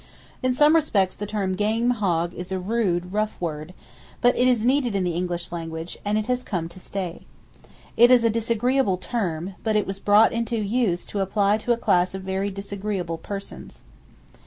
[0.41, 3.71] In some respects, the term "game hog" is a rude, rough word;
[4.19, 7.21] but it is needed in the English language, and it has come to stay.
[7.95, 11.77] It is a disagreeable term, but it was brought into use to apply to a
[11.77, 13.83] class of very disagreeable persons.